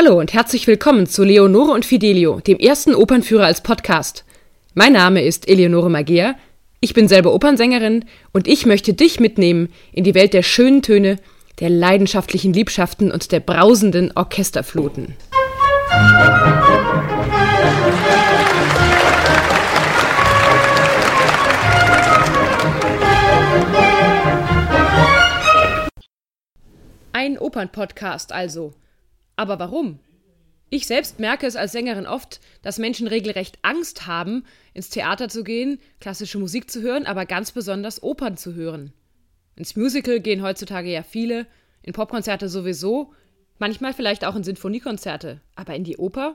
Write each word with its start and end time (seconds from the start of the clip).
Hallo 0.00 0.20
und 0.20 0.32
herzlich 0.32 0.68
willkommen 0.68 1.08
zu 1.08 1.24
Leonore 1.24 1.72
und 1.72 1.84
Fidelio, 1.84 2.38
dem 2.38 2.60
ersten 2.60 2.94
Opernführer 2.94 3.46
als 3.46 3.62
Podcast. 3.62 4.24
Mein 4.74 4.92
Name 4.92 5.24
ist 5.24 5.48
Eleonore 5.48 5.90
Magea, 5.90 6.36
ich 6.78 6.94
bin 6.94 7.08
selber 7.08 7.34
Opernsängerin 7.34 8.04
und 8.32 8.46
ich 8.46 8.64
möchte 8.64 8.94
dich 8.94 9.18
mitnehmen 9.18 9.70
in 9.90 10.04
die 10.04 10.14
Welt 10.14 10.34
der 10.34 10.44
schönen 10.44 10.82
Töne, 10.82 11.16
der 11.58 11.70
leidenschaftlichen 11.70 12.52
Liebschaften 12.52 13.10
und 13.10 13.32
der 13.32 13.40
brausenden 13.40 14.12
Orchesterfluten. 14.14 15.16
Ein 27.12 27.36
Opernpodcast 27.36 28.30
also. 28.30 28.74
Aber 29.38 29.60
warum? 29.60 30.00
Ich 30.68 30.88
selbst 30.88 31.20
merke 31.20 31.46
es 31.46 31.54
als 31.54 31.70
Sängerin 31.70 32.08
oft, 32.08 32.40
dass 32.62 32.78
Menschen 32.78 33.06
regelrecht 33.06 33.60
Angst 33.62 34.08
haben, 34.08 34.44
ins 34.74 34.90
Theater 34.90 35.28
zu 35.28 35.44
gehen, 35.44 35.78
klassische 36.00 36.40
Musik 36.40 36.68
zu 36.68 36.82
hören, 36.82 37.06
aber 37.06 37.24
ganz 37.24 37.52
besonders 37.52 38.02
Opern 38.02 38.36
zu 38.36 38.54
hören. 38.54 38.92
Ins 39.54 39.76
Musical 39.76 40.18
gehen 40.18 40.42
heutzutage 40.42 40.90
ja 40.90 41.04
viele, 41.04 41.46
in 41.82 41.92
Popkonzerte 41.92 42.48
sowieso, 42.48 43.14
manchmal 43.58 43.94
vielleicht 43.94 44.24
auch 44.24 44.34
in 44.34 44.42
Sinfoniekonzerte, 44.42 45.40
aber 45.54 45.76
in 45.76 45.84
die 45.84 45.98
Oper? 45.98 46.34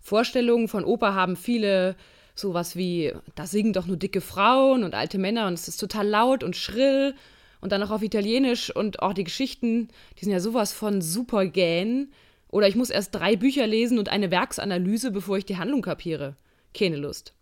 Vorstellungen 0.00 0.66
von 0.66 0.84
Oper 0.84 1.14
haben 1.14 1.36
viele 1.36 1.94
sowas 2.34 2.74
wie, 2.74 3.12
da 3.36 3.46
singen 3.46 3.72
doch 3.72 3.86
nur 3.86 3.96
dicke 3.96 4.20
Frauen 4.20 4.82
und 4.82 4.96
alte 4.96 5.18
Männer 5.18 5.46
und 5.46 5.54
es 5.54 5.68
ist 5.68 5.78
total 5.78 6.08
laut 6.08 6.42
und 6.42 6.56
schrill 6.56 7.14
und 7.60 7.72
dann 7.72 7.80
noch 7.80 7.90
auf 7.90 8.02
Italienisch 8.02 8.74
und 8.74 9.02
auch 9.02 9.14
die 9.14 9.24
Geschichten, 9.24 9.88
die 10.18 10.24
sind 10.24 10.32
ja 10.32 10.40
sowas 10.40 10.72
von 10.72 11.00
super 11.02 11.46
gähn. 11.46 12.12
Oder 12.48 12.68
ich 12.68 12.76
muss 12.76 12.90
erst 12.90 13.14
drei 13.14 13.36
Bücher 13.36 13.66
lesen 13.66 13.98
und 13.98 14.08
eine 14.08 14.30
Werksanalyse, 14.30 15.10
bevor 15.10 15.36
ich 15.36 15.44
die 15.44 15.58
Handlung 15.58 15.82
kapiere. 15.82 16.36
Keine 16.72 16.96
Lust. 16.96 17.34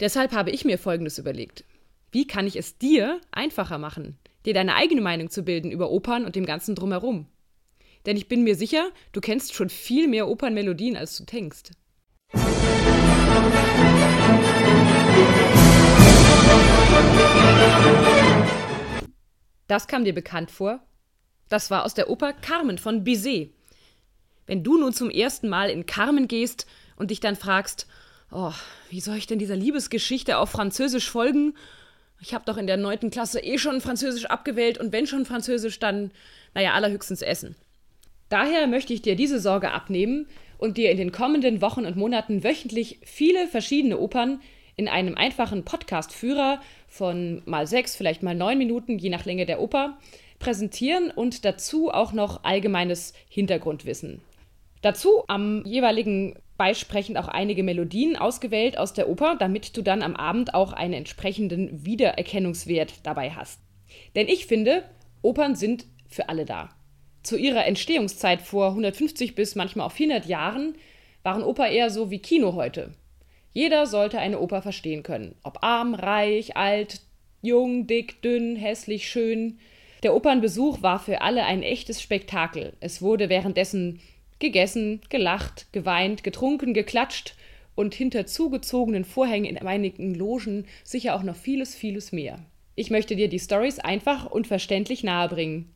Deshalb 0.00 0.32
habe 0.32 0.50
ich 0.50 0.64
mir 0.64 0.78
Folgendes 0.78 1.18
überlegt. 1.18 1.64
Wie 2.10 2.26
kann 2.26 2.46
ich 2.46 2.56
es 2.56 2.78
dir 2.78 3.20
einfacher 3.32 3.78
machen, 3.78 4.18
dir 4.44 4.54
deine 4.54 4.74
eigene 4.74 5.00
Meinung 5.00 5.30
zu 5.30 5.42
bilden 5.42 5.70
über 5.70 5.90
Opern 5.90 6.24
und 6.24 6.36
dem 6.36 6.46
Ganzen 6.46 6.74
drumherum? 6.74 7.26
Denn 8.06 8.16
ich 8.16 8.28
bin 8.28 8.44
mir 8.44 8.54
sicher, 8.54 8.90
du 9.12 9.20
kennst 9.20 9.54
schon 9.54 9.70
viel 9.70 10.08
mehr 10.08 10.28
Opernmelodien, 10.28 10.96
als 10.96 11.16
du 11.16 11.24
denkst. 11.24 11.70
Das 19.66 19.86
kam 19.86 20.04
dir 20.04 20.14
bekannt 20.14 20.50
vor? 20.50 20.80
Das 21.48 21.70
war 21.70 21.84
aus 21.84 21.94
der 21.94 22.10
Oper 22.10 22.32
Carmen 22.32 22.78
von 22.78 23.04
Bizet. 23.04 23.52
Wenn 24.46 24.62
du 24.62 24.78
nun 24.78 24.92
zum 24.92 25.10
ersten 25.10 25.48
Mal 25.48 25.70
in 25.70 25.86
Carmen 25.86 26.28
gehst 26.28 26.66
und 26.96 27.10
dich 27.10 27.20
dann 27.20 27.36
fragst, 27.36 27.86
oh, 28.30 28.52
wie 28.90 29.00
soll 29.00 29.16
ich 29.16 29.26
denn 29.26 29.38
dieser 29.38 29.56
Liebesgeschichte 29.56 30.38
auf 30.38 30.50
Französisch 30.50 31.10
folgen? 31.10 31.54
Ich 32.20 32.34
habe 32.34 32.44
doch 32.44 32.56
in 32.56 32.66
der 32.66 32.76
neunten 32.76 33.10
Klasse 33.10 33.40
eh 33.40 33.58
schon 33.58 33.80
Französisch 33.80 34.26
abgewählt 34.26 34.78
und 34.78 34.92
wenn 34.92 35.06
schon 35.06 35.24
Französisch, 35.24 35.78
dann, 35.78 36.10
naja, 36.54 36.72
allerhöchstens 36.72 37.22
Essen. 37.22 37.56
Daher 38.28 38.66
möchte 38.66 38.92
ich 38.92 39.02
dir 39.02 39.16
diese 39.16 39.40
Sorge 39.40 39.72
abnehmen 39.72 40.26
und 40.58 40.76
dir 40.76 40.90
in 40.90 40.96
den 40.96 41.12
kommenden 41.12 41.60
Wochen 41.60 41.86
und 41.86 41.96
Monaten 41.96 42.42
wöchentlich 42.42 43.00
viele 43.04 43.46
verschiedene 43.46 43.98
Opern 43.98 44.40
in 44.76 44.88
einem 44.88 45.14
einfachen 45.14 45.64
Podcast-Führer 45.64 46.60
von 46.94 47.42
mal 47.44 47.66
sechs, 47.66 47.96
vielleicht 47.96 48.22
mal 48.22 48.36
neun 48.36 48.56
Minuten, 48.56 48.98
je 48.98 49.10
nach 49.10 49.24
Länge 49.24 49.46
der 49.46 49.60
Oper, 49.60 49.98
präsentieren 50.38 51.10
und 51.10 51.44
dazu 51.44 51.90
auch 51.90 52.12
noch 52.12 52.44
allgemeines 52.44 53.14
Hintergrundwissen. 53.28 54.20
Dazu 54.80 55.24
am 55.26 55.64
jeweiligen 55.64 56.36
beisprechend 56.56 57.18
auch 57.18 57.26
einige 57.26 57.64
Melodien 57.64 58.16
ausgewählt 58.16 58.78
aus 58.78 58.92
der 58.92 59.08
Oper, 59.08 59.34
damit 59.36 59.76
du 59.76 59.82
dann 59.82 60.02
am 60.02 60.14
Abend 60.14 60.54
auch 60.54 60.72
einen 60.72 60.94
entsprechenden 60.94 61.84
Wiedererkennungswert 61.84 63.00
dabei 63.02 63.30
hast. 63.32 63.60
Denn 64.14 64.28
ich 64.28 64.46
finde, 64.46 64.84
Opern 65.20 65.56
sind 65.56 65.86
für 66.08 66.28
alle 66.28 66.44
da. 66.44 66.68
Zu 67.24 67.36
ihrer 67.36 67.66
Entstehungszeit 67.66 68.40
vor 68.40 68.68
150 68.68 69.34
bis 69.34 69.56
manchmal 69.56 69.88
auch 69.88 69.92
400 69.92 70.26
Jahren 70.26 70.76
waren 71.24 71.42
Oper 71.42 71.68
eher 71.68 71.90
so 71.90 72.12
wie 72.12 72.20
Kino 72.20 72.54
heute. 72.54 72.92
Jeder 73.54 73.86
sollte 73.86 74.18
eine 74.18 74.40
Oper 74.40 74.60
verstehen 74.60 75.02
können. 75.02 75.36
Ob 75.44 75.62
arm, 75.62 75.94
reich, 75.94 76.56
alt, 76.56 77.00
jung, 77.40 77.86
dick, 77.86 78.20
dünn, 78.20 78.56
hässlich, 78.56 79.08
schön. 79.08 79.58
Der 80.02 80.14
Opernbesuch 80.14 80.82
war 80.82 80.98
für 80.98 81.22
alle 81.22 81.44
ein 81.44 81.62
echtes 81.62 82.02
Spektakel. 82.02 82.74
Es 82.80 83.00
wurde 83.00 83.28
währenddessen 83.28 84.00
gegessen, 84.40 85.00
gelacht, 85.08 85.72
geweint, 85.72 86.24
getrunken, 86.24 86.74
geklatscht 86.74 87.36
und 87.76 87.94
hinter 87.94 88.26
zugezogenen 88.26 89.04
Vorhängen 89.04 89.56
in 89.56 89.58
einigen 89.58 90.14
Logen 90.14 90.66
sicher 90.82 91.14
auch 91.14 91.22
noch 91.22 91.36
vieles, 91.36 91.74
vieles 91.76 92.12
mehr. 92.12 92.40
Ich 92.74 92.90
möchte 92.90 93.14
dir 93.14 93.28
die 93.28 93.38
Stories 93.38 93.78
einfach 93.78 94.26
und 94.26 94.48
verständlich 94.48 95.04
nahebringen. 95.04 95.72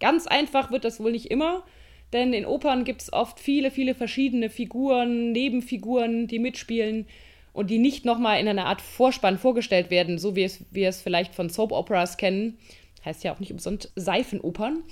Ganz 0.00 0.26
einfach 0.26 0.70
wird 0.72 0.84
das 0.84 1.00
wohl 1.00 1.12
nicht 1.12 1.30
immer, 1.30 1.64
denn 2.12 2.32
in 2.32 2.46
Opern 2.46 2.84
gibt 2.84 3.02
es 3.02 3.12
oft 3.12 3.38
viele, 3.38 3.70
viele 3.70 3.94
verschiedene 3.94 4.48
Figuren, 4.48 5.32
Nebenfiguren, 5.32 6.26
die 6.26 6.38
mitspielen 6.38 7.06
und 7.52 7.70
die 7.70 7.78
nicht 7.78 8.04
nochmal 8.04 8.40
in 8.40 8.48
einer 8.48 8.66
Art 8.66 8.80
Vorspann 8.80 9.38
vorgestellt 9.38 9.90
werden, 9.90 10.18
so 10.18 10.34
wie 10.34 10.44
es, 10.44 10.64
wir 10.70 10.88
es 10.88 11.02
vielleicht 11.02 11.34
von 11.34 11.50
Soap 11.50 11.72
Operas 11.72 12.16
kennen. 12.16 12.58
Heißt 13.04 13.24
ja 13.24 13.32
auch 13.32 13.40
nicht 13.40 13.52
umsonst 13.52 13.92
Seifenopern. 13.96 14.82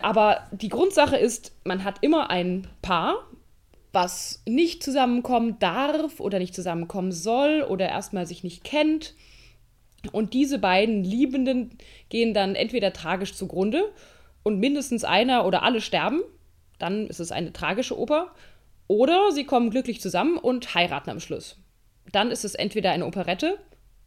Aber 0.00 0.46
die 0.52 0.68
Grundsache 0.68 1.16
ist, 1.16 1.52
man 1.64 1.84
hat 1.84 1.98
immer 2.02 2.30
ein 2.30 2.66
Paar, 2.82 3.16
was 3.92 4.42
nicht 4.46 4.82
zusammenkommen 4.82 5.58
darf 5.58 6.20
oder 6.20 6.38
nicht 6.38 6.54
zusammenkommen 6.54 7.12
soll 7.12 7.62
oder 7.62 7.88
erstmal 7.88 8.26
sich 8.26 8.44
nicht 8.44 8.62
kennt. 8.62 9.14
Und 10.12 10.34
diese 10.34 10.58
beiden 10.58 11.02
Liebenden 11.02 11.78
gehen 12.08 12.34
dann 12.34 12.54
entweder 12.54 12.92
tragisch 12.92 13.34
zugrunde 13.34 13.92
und 14.42 14.60
mindestens 14.60 15.02
einer 15.04 15.46
oder 15.46 15.62
alle 15.62 15.80
sterben 15.80 16.20
dann 16.78 17.06
ist 17.06 17.20
es 17.20 17.32
eine 17.32 17.52
tragische 17.52 17.98
Oper. 17.98 18.32
Oder 18.88 19.32
sie 19.32 19.44
kommen 19.44 19.70
glücklich 19.70 20.00
zusammen 20.00 20.38
und 20.38 20.74
heiraten 20.74 21.10
am 21.10 21.20
Schluss. 21.20 21.56
Dann 22.12 22.30
ist 22.30 22.44
es 22.44 22.54
entweder 22.54 22.92
eine 22.92 23.06
Operette 23.06 23.58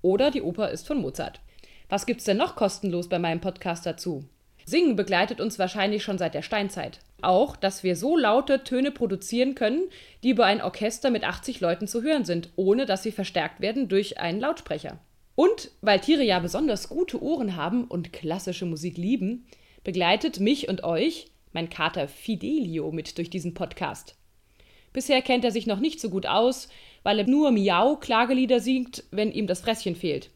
oder 0.02 0.32
die 0.32 0.42
Oper 0.42 0.70
ist 0.72 0.88
von 0.88 1.02
Mozart. 1.02 1.42
Was 1.90 2.06
gibt's 2.06 2.24
denn 2.24 2.38
noch 2.38 2.56
kostenlos 2.56 3.10
bei 3.10 3.20
meinem 3.20 3.42
Podcast 3.42 3.86
dazu? 3.86 4.24
Singen 4.66 4.96
begleitet 4.96 5.42
uns 5.42 5.58
wahrscheinlich 5.58 6.04
schon 6.04 6.20
seit 6.20 6.36
der 6.36 6.44
Steinzeit. 6.44 7.00
Auch, 7.22 7.56
dass 7.56 7.84
wir 7.84 7.96
so 7.96 8.16
laute 8.16 8.64
Töne 8.64 8.92
produzieren 8.92 9.56
können, 9.56 9.90
die 10.24 10.30
über 10.30 10.46
ein 10.46 10.62
Orchester 10.62 11.10
mit 11.10 11.24
80 11.24 11.60
Leuten 11.60 11.88
zu 11.88 12.04
hören 12.04 12.24
sind, 12.24 12.50
ohne 12.56 12.86
dass 12.86 13.04
sie 13.04 13.12
verstärkt 13.12 13.60
werden 13.62 13.90
durch 13.90 14.20
einen 14.20 14.40
Lautsprecher. 14.40 15.00
Und 15.36 15.72
weil 15.82 16.00
Tiere 16.00 16.24
ja 16.24 16.40
besonders 16.40 16.88
gute 16.90 17.22
Ohren 17.22 17.56
haben 17.56 17.86
und 17.86 18.14
klassische 18.14 18.66
Musik 18.66 18.98
lieben, 18.98 19.48
begleitet 19.84 20.40
mich 20.40 20.70
und 20.70 20.84
euch 20.84 21.32
mein 21.54 21.70
Kater 21.70 22.08
Fidelio 22.08 22.92
mit 22.92 23.18
durch 23.18 23.30
diesen 23.30 23.54
Podcast. 23.54 24.16
Bisher 24.94 25.22
kennt 25.22 25.46
er 25.46 25.52
sich 25.52 25.68
noch 25.68 25.80
nicht 25.80 26.00
so 26.00 26.10
gut 26.10 26.26
aus, 26.26 26.70
weil 27.04 27.20
er 27.20 27.28
nur 27.28 27.52
Miau-Klagelieder 27.52 28.60
singt, 28.60 29.04
wenn 29.12 29.32
ihm 29.32 29.48
das 29.48 29.62
Fresschen 29.62 29.96
fehlt. 29.96 30.32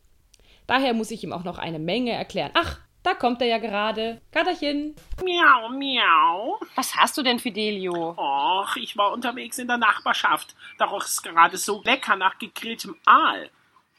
Daher 0.68 0.94
muss 0.94 1.12
ich 1.12 1.24
ihm 1.24 1.34
auch 1.34 1.44
noch 1.44 1.58
eine 1.58 1.80
Menge 1.80 2.12
erklären. 2.12 2.52
Ach, 2.54 2.80
da 3.04 3.14
kommt 3.14 3.42
er 3.42 3.48
ja 3.48 3.58
gerade. 3.58 4.22
Katerchen. 4.32 4.96
Miau, 5.22 5.70
miau. 5.70 6.58
Was 6.76 6.96
hast 6.96 7.18
du 7.18 7.24
denn, 7.24 7.38
Fidelio? 7.40 8.16
Och, 8.18 8.78
ich 8.78 8.96
war 8.96 9.12
unterwegs 9.12 9.60
in 9.60 9.68
der 9.68 9.78
Nachbarschaft. 9.78 10.56
Da 10.78 10.86
roch 10.86 11.04
es 11.04 11.22
gerade 11.22 11.58
so 11.58 11.82
lecker 11.84 12.16
nach 12.16 12.40
gegrilltem 12.40 12.96
Aal. 13.06 13.50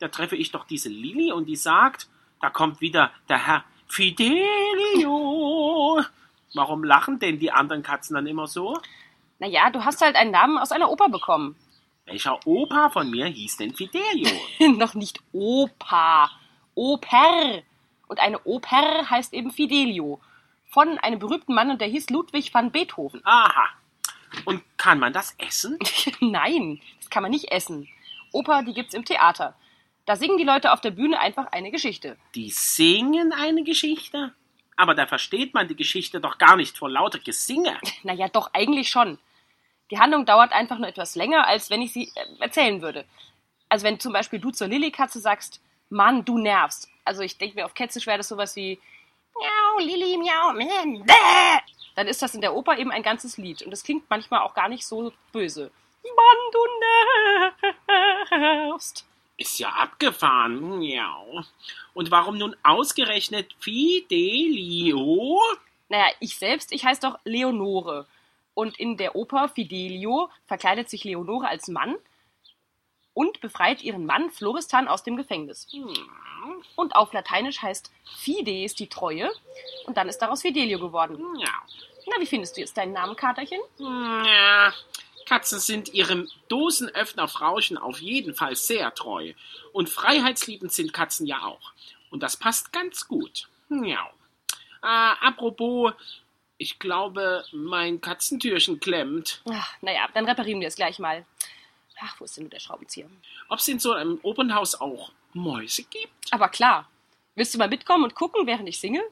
Da 0.00 0.08
treffe 0.08 0.36
ich 0.36 0.52
doch 0.52 0.64
diese 0.66 0.88
Lilly 0.88 1.32
und 1.32 1.46
die 1.46 1.56
sagt, 1.56 2.08
da 2.40 2.48
kommt 2.48 2.80
wieder 2.80 3.10
der 3.28 3.46
Herr 3.46 3.64
Fidelio. 3.86 5.43
Warum 6.54 6.84
lachen 6.84 7.18
denn 7.18 7.38
die 7.38 7.50
anderen 7.50 7.82
Katzen 7.82 8.14
dann 8.14 8.26
immer 8.26 8.46
so? 8.46 8.78
Naja, 9.38 9.70
du 9.70 9.84
hast 9.84 10.00
halt 10.00 10.16
einen 10.16 10.30
Namen 10.30 10.56
aus 10.58 10.72
einer 10.72 10.90
Oper 10.90 11.08
bekommen. 11.08 11.56
Welcher 12.06 12.46
Opa 12.46 12.90
von 12.90 13.10
mir 13.10 13.26
hieß 13.26 13.56
denn 13.56 13.74
Fidelio? 13.74 14.30
Noch 14.78 14.94
nicht 14.94 15.20
Opa. 15.32 16.30
Oper. 16.74 17.62
Und 18.06 18.20
eine 18.20 18.40
Oper 18.44 19.10
heißt 19.10 19.32
eben 19.32 19.50
Fidelio. 19.50 20.20
Von 20.66 20.98
einem 20.98 21.18
berühmten 21.18 21.54
Mann 21.54 21.70
und 21.70 21.80
der 21.80 21.88
hieß 21.88 22.10
Ludwig 22.10 22.52
van 22.52 22.70
Beethoven. 22.70 23.20
Aha. 23.24 23.68
Und 24.44 24.62
kann 24.76 24.98
man 24.98 25.12
das 25.12 25.34
essen? 25.38 25.78
Nein, 26.20 26.80
das 26.98 27.10
kann 27.10 27.22
man 27.22 27.30
nicht 27.30 27.52
essen. 27.52 27.88
Oper, 28.32 28.62
die 28.62 28.74
gibt's 28.74 28.94
im 28.94 29.04
Theater. 29.04 29.54
Da 30.06 30.16
singen 30.16 30.36
die 30.36 30.44
Leute 30.44 30.72
auf 30.72 30.80
der 30.80 30.90
Bühne 30.90 31.18
einfach 31.18 31.46
eine 31.52 31.70
Geschichte. 31.70 32.16
Die 32.34 32.50
singen 32.50 33.32
eine 33.32 33.62
Geschichte? 33.62 34.34
Aber 34.76 34.94
da 34.94 35.06
versteht 35.06 35.54
man 35.54 35.68
die 35.68 35.76
Geschichte 35.76 36.20
doch 36.20 36.38
gar 36.38 36.56
nicht 36.56 36.76
vor 36.76 36.90
lauter 36.90 37.18
Gesinge. 37.18 37.78
Naja, 38.02 38.28
doch 38.28 38.50
eigentlich 38.52 38.88
schon. 38.88 39.18
Die 39.90 39.98
Handlung 39.98 40.26
dauert 40.26 40.52
einfach 40.52 40.78
nur 40.78 40.88
etwas 40.88 41.14
länger, 41.14 41.46
als 41.46 41.70
wenn 41.70 41.82
ich 41.82 41.92
sie 41.92 42.10
äh, 42.14 42.40
erzählen 42.40 42.82
würde. 42.82 43.04
Also 43.68 43.84
wenn 43.84 44.00
zum 44.00 44.12
Beispiel 44.12 44.40
du 44.40 44.50
zur 44.50 44.68
Lillykatze 44.68 45.20
sagst, 45.20 45.60
Mann, 45.90 46.24
du 46.24 46.38
nervst. 46.38 46.88
Also 47.04 47.22
ich 47.22 47.38
denke 47.38 47.56
mir, 47.56 47.66
auf 47.66 47.74
Kätzisch 47.74 48.06
wäre 48.06 48.18
das 48.18 48.28
sowas 48.28 48.56
wie 48.56 48.80
Miau, 49.34 49.84
Lilly, 49.84 50.16
miau, 50.16 50.52
man, 50.52 51.04
dann 51.96 52.06
ist 52.06 52.22
das 52.22 52.34
in 52.34 52.40
der 52.40 52.54
Oper 52.54 52.78
eben 52.78 52.92
ein 52.92 53.02
ganzes 53.02 53.36
Lied. 53.36 53.62
Und 53.62 53.70
das 53.70 53.82
klingt 53.82 54.08
manchmal 54.08 54.40
auch 54.40 54.54
gar 54.54 54.68
nicht 54.68 54.86
so 54.86 55.12
böse. 55.32 55.70
Wann 56.02 56.38
du 56.52 56.60
nervst. 58.70 59.06
Ist 59.36 59.58
ja 59.58 59.68
abgefahren. 59.70 60.82
Ja. 60.82 61.16
Und 61.92 62.10
warum 62.10 62.38
nun 62.38 62.56
ausgerechnet 62.62 63.54
Fidelio? 63.58 65.40
Naja, 65.88 66.06
ich 66.20 66.36
selbst, 66.36 66.72
ich 66.72 66.84
heiße 66.84 67.00
doch 67.00 67.18
Leonore. 67.24 68.06
Und 68.54 68.78
in 68.78 68.96
der 68.96 69.16
Oper 69.16 69.48
Fidelio 69.48 70.30
verkleidet 70.46 70.88
sich 70.88 71.02
Leonore 71.04 71.48
als 71.48 71.68
Mann 71.68 71.96
und 73.12 73.40
befreit 73.40 73.82
ihren 73.82 74.06
Mann 74.06 74.30
Floristan 74.30 74.86
aus 74.86 75.02
dem 75.02 75.16
Gefängnis. 75.16 75.66
Und 76.76 76.94
auf 76.94 77.12
Lateinisch 77.12 77.62
heißt 77.62 77.90
Fides 78.04 78.74
die 78.74 78.88
Treue 78.88 79.30
und 79.86 79.96
dann 79.96 80.08
ist 80.08 80.18
daraus 80.18 80.42
Fidelio 80.42 80.78
geworden. 80.78 81.18
Ja. 81.38 81.62
Na, 82.06 82.20
wie 82.20 82.26
findest 82.26 82.56
du 82.56 82.60
jetzt 82.60 82.76
deinen 82.76 82.92
Namen, 82.92 83.16
Katerchen? 83.16 83.60
Ja. 83.78 84.72
Katzen 85.26 85.58
sind 85.58 85.92
ihrem 85.94 86.28
Dosenöffner-Frauchen 86.48 87.78
auf 87.78 88.00
jeden 88.00 88.34
Fall 88.34 88.56
sehr 88.56 88.94
treu. 88.94 89.32
Und 89.72 89.88
freiheitsliebend 89.88 90.72
sind 90.72 90.92
Katzen 90.92 91.26
ja 91.26 91.42
auch. 91.44 91.72
Und 92.10 92.22
das 92.22 92.36
passt 92.36 92.72
ganz 92.72 93.08
gut. 93.08 93.48
Ja. 93.68 94.10
Äh, 94.82 95.26
apropos, 95.26 95.92
ich 96.58 96.78
glaube, 96.78 97.44
mein 97.52 98.00
Katzentürchen 98.00 98.80
klemmt. 98.80 99.42
Ach, 99.50 99.74
naja, 99.80 100.08
dann 100.14 100.26
reparieren 100.26 100.60
wir 100.60 100.68
es 100.68 100.76
gleich 100.76 100.98
mal. 100.98 101.24
Ach, 102.00 102.20
wo 102.20 102.24
ist 102.24 102.36
denn 102.36 102.44
nur 102.44 102.50
der 102.50 102.60
Schraubenzieher? 102.60 103.08
Ob 103.48 103.58
es 103.58 103.68
in 103.68 103.78
so 103.78 103.92
einem 103.92 104.18
Opernhaus 104.22 104.74
auch 104.74 105.12
Mäuse 105.32 105.84
gibt? 105.84 106.32
Aber 106.32 106.48
klar. 106.48 106.88
Willst 107.34 107.52
du 107.52 107.58
mal 107.58 107.68
mitkommen 107.68 108.04
und 108.04 108.14
gucken, 108.14 108.46
während 108.46 108.68
ich 108.68 108.78
singe? 108.78 109.02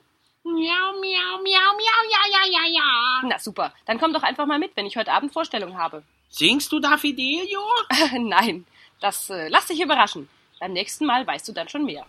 Miau, 0.45 0.93
miau, 1.01 1.39
miau, 1.43 1.73
miau, 1.77 2.03
ja, 2.11 2.23
ja, 2.31 2.47
ja, 2.51 2.67
ja. 2.67 3.22
Na 3.33 3.39
super, 3.39 3.73
dann 3.87 3.99
komm 3.99 4.13
doch 4.13 4.23
einfach 4.23 4.45
mal 4.45 4.59
mit, 4.59 4.77
wenn 4.77 4.85
ich 4.85 4.99
heute 4.99 5.11
Abend 5.11 5.33
Vorstellung 5.33 5.79
habe. 5.79 6.03
Singst 6.29 6.71
du 6.71 6.81
da 6.81 6.99
Fidelio? 6.99 7.63
Nein, 8.19 8.67
das 9.01 9.31
äh, 9.31 9.49
lass 9.49 9.69
dich 9.69 9.81
überraschen. 9.81 10.29
Beim 10.61 10.75
nächsten 10.75 11.07
Mal 11.07 11.27
weißt 11.27 11.49
du 11.49 11.53
dann 11.53 11.67
schon 11.67 11.87
mehr. 11.87 12.05